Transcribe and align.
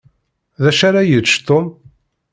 D 0.63 0.65
acu 0.69 0.83
ara 0.87 1.01
yečč 1.09 1.31
Tom? 1.47 1.65